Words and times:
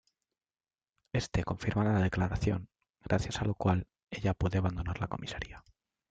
Este 1.13 1.43
confirma 1.43 1.83
la 1.83 2.01
declaración, 2.01 2.67
gracias 3.03 3.39
a 3.39 3.45
lo 3.45 3.53
cual 3.53 3.85
ella 4.09 4.33
puede 4.33 4.57
abandonar 4.57 4.99
la 4.99 5.07
comisaría. 5.07 5.63